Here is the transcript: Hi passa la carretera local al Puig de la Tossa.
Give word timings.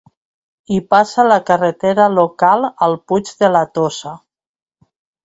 Hi 0.75 0.77
passa 0.93 1.25
la 1.27 1.35
carretera 1.49 2.07
local 2.13 2.65
al 2.87 2.97
Puig 3.13 3.29
de 3.45 3.51
la 3.57 3.63
Tossa. 3.79 4.15